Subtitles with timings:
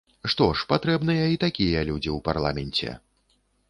[0.31, 3.01] Што ж, патрэбныя і такія людзі ў парламенце!